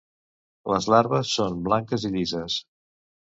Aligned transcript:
Les 0.73 0.87
larves 0.93 1.33
són 1.39 1.59
blanques 1.69 2.09
i 2.09 2.11
llises. 2.17 2.57